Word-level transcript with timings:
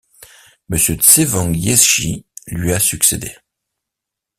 Monsieur 0.67 0.95
Tsewang 0.95 1.53
Yeshi 1.55 2.25
lui 2.47 2.73
a 2.73 2.79
succédé. 2.79 3.35